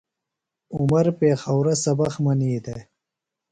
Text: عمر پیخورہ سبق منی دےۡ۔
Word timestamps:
عمر 0.75 1.05
پیخورہ 1.19 1.73
سبق 1.83 2.13
منی 2.23 2.53
دےۡ۔ 2.65 2.83